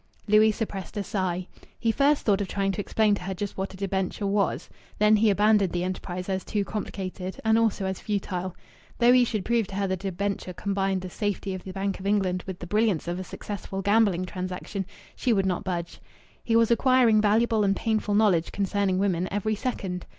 [0.27, 1.45] Louis suppressed a sigh.
[1.79, 4.67] He first thought of trying to explain to her just what a debenture was.
[4.97, 8.55] Then he abandoned the enterprise as too complicated, and also as futile.
[8.97, 11.99] Though he should prove to her that a debenture combined the safety of the Bank
[11.99, 16.01] of England with the brilliance of a successful gambling transaction, she would not budge.
[16.43, 20.07] He was acquiring valuable and painful knowledge concerning women every second.